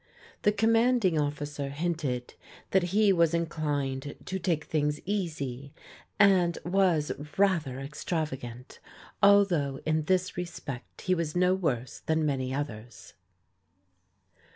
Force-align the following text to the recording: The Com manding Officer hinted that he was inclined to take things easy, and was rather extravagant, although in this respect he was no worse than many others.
The 0.41 0.51
Com 0.51 0.71
manding 0.71 1.19
Officer 1.21 1.69
hinted 1.69 2.33
that 2.71 2.85
he 2.89 3.13
was 3.13 3.35
inclined 3.35 4.15
to 4.25 4.39
take 4.39 4.63
things 4.65 4.99
easy, 5.05 5.75
and 6.19 6.57
was 6.65 7.11
rather 7.37 7.79
extravagant, 7.79 8.79
although 9.21 9.79
in 9.85 10.05
this 10.05 10.37
respect 10.37 11.01
he 11.01 11.13
was 11.13 11.35
no 11.35 11.53
worse 11.53 11.99
than 11.99 12.25
many 12.25 12.51
others. 12.51 13.13